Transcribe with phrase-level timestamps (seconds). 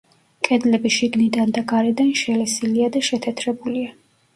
[0.47, 3.99] კედლები შიგნიდან და გარედან შელესილია და შეთეთრებულია.